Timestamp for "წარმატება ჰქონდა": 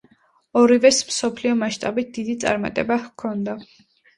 2.45-3.57